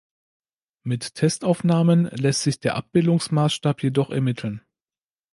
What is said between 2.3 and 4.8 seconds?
sich der Abbildungsmaßstab jedoch ermitteln.